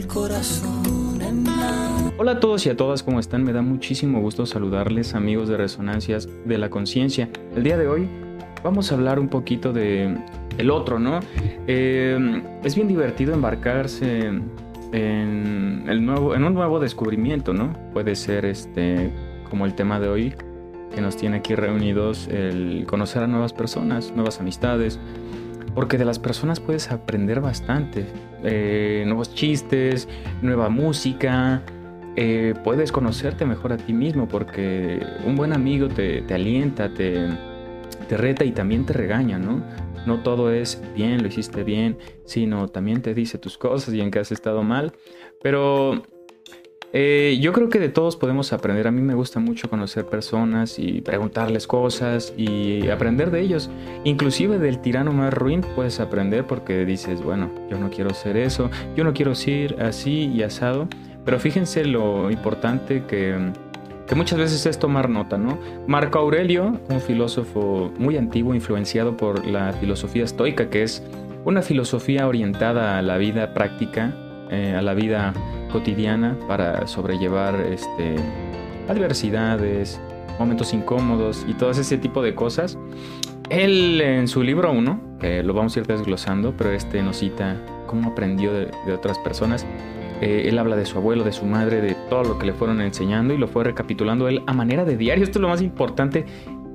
[0.00, 1.44] corazón en
[2.16, 3.44] Hola a todos y a todas, ¿cómo están?
[3.44, 7.28] Me da muchísimo gusto saludarles amigos de Resonancias de la Conciencia.
[7.54, 8.08] El día de hoy
[8.64, 10.16] vamos a hablar un poquito de
[10.56, 11.20] el otro, ¿no?
[11.66, 14.30] Eh, es bien divertido embarcarse
[14.92, 17.72] en, el nuevo, en un nuevo descubrimiento, ¿no?
[17.92, 19.10] Puede ser este
[19.50, 20.34] como el tema de hoy
[20.94, 24.98] que nos tiene aquí reunidos, el conocer a nuevas personas, nuevas amistades,
[25.74, 28.06] porque de las personas puedes aprender bastante,
[28.44, 30.08] eh, nuevos chistes,
[30.42, 31.62] nueva música,
[32.16, 37.28] eh, puedes conocerte mejor a ti mismo, porque un buen amigo te, alienta, te,
[38.08, 39.62] te reta y también te regaña, ¿no?
[40.06, 41.96] No todo es bien, lo hiciste bien,
[42.26, 44.92] sino también te dice tus cosas y en que has estado mal.
[45.42, 46.02] Pero
[46.94, 48.86] eh, yo creo que de todos podemos aprender.
[48.86, 53.70] A mí me gusta mucho conocer personas y preguntarles cosas y aprender de ellos.
[54.04, 58.70] Inclusive del tirano más ruin puedes aprender porque dices, bueno, yo no quiero ser eso,
[58.94, 60.86] yo no quiero ser así y asado.
[61.24, 63.52] Pero fíjense lo importante que,
[64.06, 65.58] que muchas veces es tomar nota, ¿no?
[65.86, 71.02] Marco Aurelio, un filósofo muy antiguo, influenciado por la filosofía estoica, que es
[71.44, 74.12] una filosofía orientada a la vida práctica,
[74.50, 75.32] eh, a la vida
[75.72, 78.16] cotidiana para sobrellevar este,
[78.88, 80.00] adversidades,
[80.38, 82.78] momentos incómodos y todo ese tipo de cosas.
[83.50, 87.56] Él en su libro 1, que lo vamos a ir desglosando, pero este nos cita
[87.86, 89.66] cómo aprendió de, otras personas.
[90.20, 92.80] Eh, él habla de su abuelo, de su madre, de todo lo que le fueron
[92.80, 95.24] enseñando y lo fue recapitulando él a manera de diario.
[95.24, 96.24] Esto es lo más importante,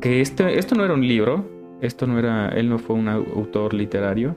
[0.00, 1.44] que este, esto no era un libro,
[1.80, 4.36] esto no era, él no fue un autor literario,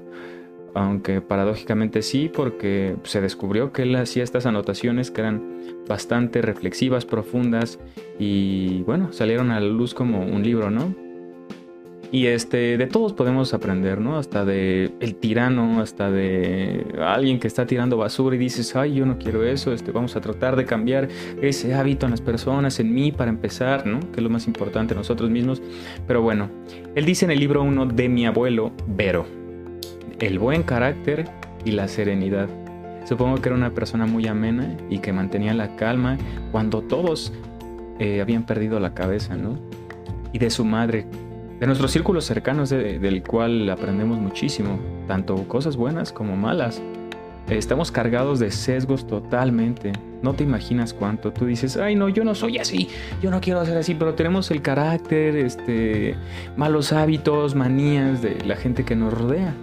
[0.77, 7.05] aunque paradójicamente sí, porque se descubrió que él hacía estas anotaciones que eran bastante reflexivas,
[7.05, 7.79] profundas
[8.19, 10.93] y bueno, salieron a la luz como un libro, ¿no?
[12.09, 14.17] Y este, de todos podemos aprender, ¿no?
[14.17, 19.05] Hasta de el tirano, hasta de alguien que está tirando basura y dices, ay, yo
[19.05, 21.09] no quiero eso, este, vamos a tratar de cambiar
[21.41, 23.99] ese hábito en las personas, en mí, para empezar, ¿no?
[23.99, 25.61] Que es lo más importante, nosotros mismos.
[26.07, 26.49] Pero bueno,
[26.95, 29.36] él dice en el libro 1 de mi abuelo, Vero
[30.19, 31.29] el buen carácter
[31.65, 32.49] y la serenidad.
[33.05, 36.17] Supongo que era una persona muy amena y que mantenía la calma
[36.51, 37.31] cuando todos
[37.99, 39.57] eh, habían perdido la cabeza, ¿no?
[40.33, 41.05] Y de su madre,
[41.59, 46.81] de nuestros círculos cercanos del cual aprendemos muchísimo, tanto cosas buenas como malas.
[47.49, 49.93] Estamos cargados de sesgos totalmente.
[50.21, 51.31] No te imaginas cuánto.
[51.31, 52.89] Tú dices, ay no, yo no soy así,
[53.21, 56.15] yo no quiero ser así, pero tenemos el carácter, este,
[56.57, 59.55] malos hábitos, manías de la gente que nos rodea.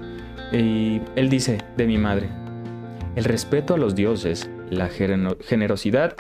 [0.55, 2.29] Él dice de mi madre,
[3.17, 6.15] el respeto a los dioses, la generosidad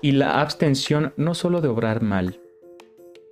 [0.00, 2.38] y la abstención no solo de obrar mal,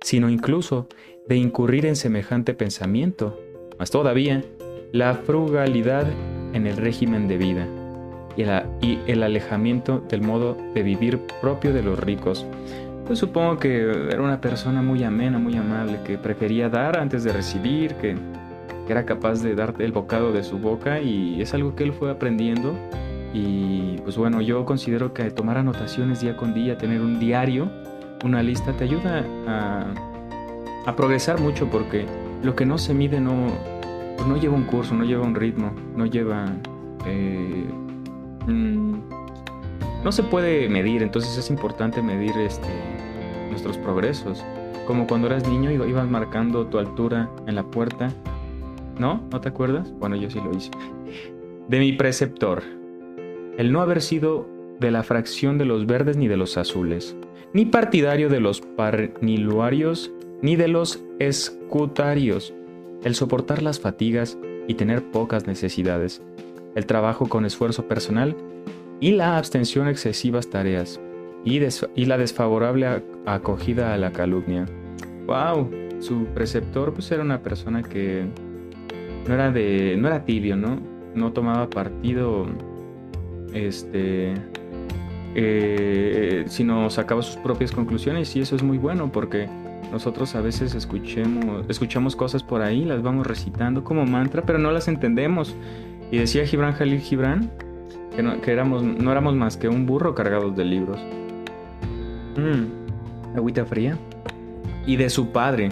[0.01, 0.89] sino incluso
[1.29, 3.39] de incurrir en semejante pensamiento,
[3.79, 4.43] más todavía
[4.91, 6.05] la frugalidad
[6.51, 7.67] en el régimen de vida
[8.35, 8.43] y,
[8.85, 12.45] y el alejamiento del modo de vivir propio de los ricos.
[13.07, 17.31] Pues supongo que era una persona muy amena, muy amable, que prefería dar antes de
[17.31, 18.17] recibir, que
[18.87, 22.11] era capaz de darte el bocado de su boca y es algo que él fue
[22.11, 22.75] aprendiendo.
[23.33, 27.71] Y pues bueno, yo considero que tomar anotaciones día con día, tener un diario,
[28.25, 29.85] una lista, te ayuda a,
[30.85, 32.05] a progresar mucho porque
[32.43, 33.47] lo que no se mide no,
[34.17, 36.45] pues no lleva un curso, no lleva un ritmo, no lleva...
[37.05, 37.65] Eh,
[38.47, 38.99] mm,
[40.03, 42.67] no se puede medir, entonces es importante medir este,
[43.49, 44.43] nuestros progresos.
[44.87, 48.11] Como cuando eras niño ibas marcando tu altura en la puerta
[49.01, 49.27] ¿No?
[49.31, 49.91] ¿No te acuerdas?
[49.97, 50.69] Bueno, yo sí lo hice.
[51.67, 52.61] De mi preceptor.
[53.57, 54.47] El no haber sido
[54.79, 57.15] de la fracción de los verdes ni de los azules,
[57.51, 60.11] ni partidario de los parniluarios
[60.43, 62.53] ni de los escutarios.
[63.03, 66.21] El soportar las fatigas y tener pocas necesidades.
[66.75, 68.35] El trabajo con esfuerzo personal
[68.99, 71.01] y la abstención a excesivas tareas.
[71.43, 71.59] Y,
[71.95, 74.67] y la desfavorable acogida a la calumnia.
[75.25, 75.71] ¡Wow!
[75.97, 78.27] Su preceptor pues era una persona que
[79.27, 80.79] no era de no era tibio, ¿no?
[81.15, 82.47] No tomaba partido
[83.53, 84.33] este
[85.35, 89.47] eh, sino sacaba sus propias conclusiones y eso es muy bueno porque
[89.91, 94.71] nosotros a veces escuchemos, escuchamos cosas por ahí, las vamos recitando como mantra, pero no
[94.71, 95.55] las entendemos.
[96.11, 97.49] Y decía Gibran Jalil Gibran
[98.15, 100.99] que, no, éramos, no éramos más que un burro cargados de libros.
[102.37, 103.97] Mm, agüita fría.
[104.85, 105.69] Y de su padre,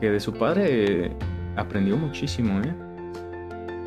[0.00, 1.10] que de su padre
[1.56, 2.85] aprendió muchísimo, ¿eh?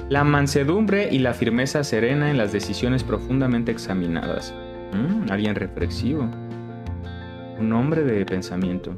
[0.09, 4.55] La mansedumbre y la firmeza serena en las decisiones profundamente examinadas.
[4.91, 6.27] Mm, alguien reflexivo.
[7.59, 8.95] Un hombre de pensamiento.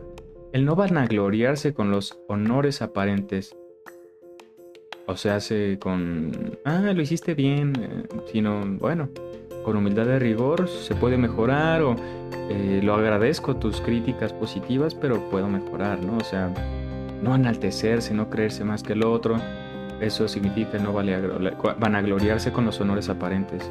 [0.53, 3.57] El no vanagloriarse con los honores aparentes.
[5.05, 6.57] O sea, hace con...
[6.63, 7.73] Ah, lo hiciste bien.
[7.77, 9.09] Eh, sino, bueno,
[9.65, 11.97] con humildad de rigor, se puede mejorar o
[12.49, 16.15] eh, lo agradezco tus críticas positivas, pero puedo mejorar, ¿no?
[16.15, 16.53] O sea,
[17.21, 19.35] no enaltecerse, no creerse más que el otro.
[20.01, 23.69] Eso significa no vanagloriarse con los honores aparentes.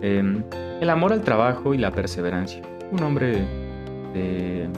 [0.00, 0.42] Em,
[0.80, 2.62] el amor al trabajo y la perseverancia.
[2.90, 3.44] Un hombre
[4.14, 4.68] de,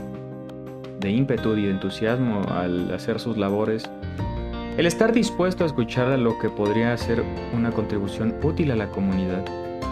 [1.01, 3.89] de ímpetu y de entusiasmo al hacer sus labores.
[4.77, 7.23] El estar dispuesto a escuchar a lo que podría ser
[7.57, 9.45] una contribución útil a la comunidad.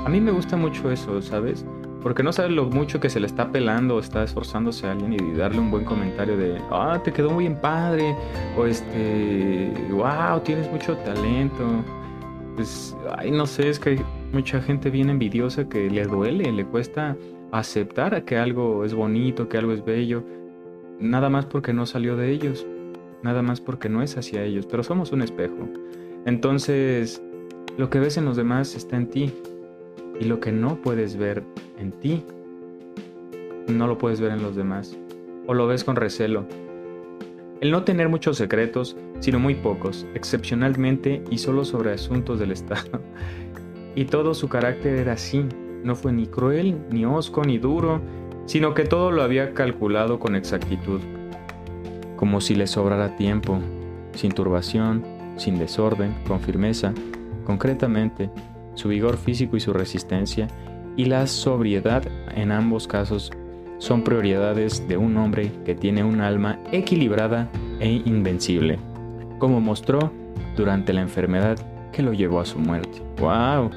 [0.05, 1.64] A mí me gusta mucho eso, ¿sabes?
[2.02, 5.12] Porque no sabes lo mucho que se le está pelando o está esforzándose a alguien
[5.12, 8.16] y darle un buen comentario de, ah, te quedó muy bien padre,
[8.56, 11.64] o este, wow, tienes mucho talento.
[12.56, 14.00] Pues, ay, no sé, es que hay
[14.32, 17.16] mucha gente bien envidiosa que le duele, le cuesta
[17.52, 20.25] aceptar que algo es bonito, que algo es bello,
[20.99, 22.66] nada más porque no salió de ellos,
[23.22, 25.69] nada más porque no es hacia ellos, pero somos un espejo.
[26.25, 27.22] Entonces,
[27.76, 29.32] lo que ves en los demás está en ti,
[30.20, 31.43] y lo que no puedes ver
[31.79, 32.25] en ti,
[33.69, 34.97] no lo puedes ver en los demás.
[35.47, 36.47] O lo ves con recelo.
[37.61, 43.00] El no tener muchos secretos, sino muy pocos, excepcionalmente y solo sobre asuntos del Estado.
[43.94, 45.44] Y todo su carácter era así.
[45.85, 48.00] No fue ni cruel, ni osco, ni duro,
[48.47, 51.00] sino que todo lo había calculado con exactitud.
[52.17, 53.59] Como si le sobrara tiempo,
[54.14, 55.05] sin turbación,
[55.37, 56.94] sin desorden, con firmeza,
[57.44, 58.31] concretamente,
[58.74, 60.48] su vigor físico y su resistencia,
[60.96, 62.04] y la sobriedad
[62.34, 63.32] en ambos casos
[63.78, 68.78] son prioridades de un hombre que tiene un alma equilibrada e invencible,
[69.38, 70.12] como mostró
[70.56, 71.58] durante la enfermedad
[71.92, 73.02] que lo llevó a su muerte.
[73.19, 73.70] ¡Wow!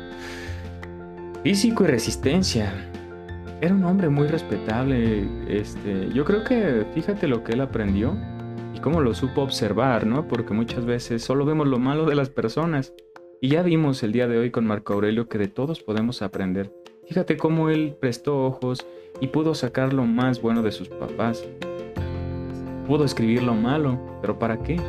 [1.44, 2.74] Físico y resistencia.
[3.62, 5.28] Era un hombre muy respetable.
[5.48, 8.16] Este, yo creo que fíjate lo que él aprendió
[8.76, 10.28] y cómo lo supo observar, ¿no?
[10.28, 12.94] Porque muchas veces solo vemos lo malo de las personas
[13.42, 16.72] y ya vimos el día de hoy con Marco Aurelio que de todos podemos aprender.
[17.08, 18.86] Fíjate cómo él prestó ojos
[19.22, 21.44] y pudo sacar lo más bueno de sus papás.
[22.88, 24.80] Pudo escribir lo malo, pero ¿para qué?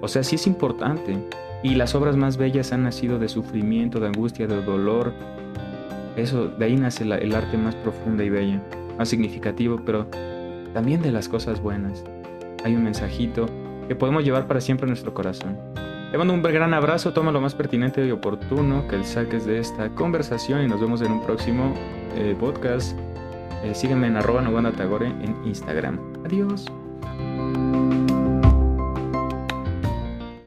[0.00, 1.16] O sea, sí es importante.
[1.62, 5.12] Y las obras más bellas han nacido de sufrimiento, de angustia, de dolor.
[6.16, 8.62] Eso, de ahí nace el arte más profunda y bella,
[8.98, 10.06] más significativo, pero
[10.74, 12.04] también de las cosas buenas.
[12.64, 13.46] Hay un mensajito
[13.88, 15.56] que podemos llevar para siempre en nuestro corazón.
[16.12, 19.88] Te mando un gran abrazo, toma lo más pertinente y oportuno que saques de esta
[19.94, 21.72] conversación y nos vemos en un próximo
[22.14, 22.94] eh, podcast.
[23.64, 24.42] Eh, sígueme en arroba
[24.72, 25.98] Tagore en Instagram.
[26.26, 26.66] Adiós.